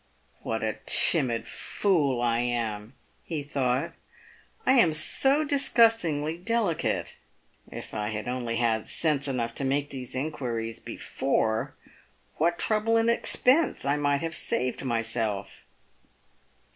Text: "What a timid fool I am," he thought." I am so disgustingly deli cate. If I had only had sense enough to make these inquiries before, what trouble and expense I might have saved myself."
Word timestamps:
"What 0.41 0.63
a 0.63 0.77
timid 0.87 1.45
fool 1.47 2.23
I 2.23 2.39
am," 2.39 2.95
he 3.23 3.43
thought." 3.43 3.93
I 4.65 4.71
am 4.79 4.93
so 4.93 5.43
disgustingly 5.43 6.39
deli 6.39 6.73
cate. 6.73 7.17
If 7.71 7.93
I 7.93 8.09
had 8.09 8.27
only 8.27 8.55
had 8.55 8.87
sense 8.87 9.27
enough 9.27 9.53
to 9.53 9.63
make 9.63 9.91
these 9.91 10.15
inquiries 10.15 10.79
before, 10.79 11.75
what 12.37 12.57
trouble 12.57 12.97
and 12.97 13.11
expense 13.11 13.85
I 13.85 13.95
might 13.95 14.21
have 14.23 14.33
saved 14.33 14.83
myself." 14.83 15.63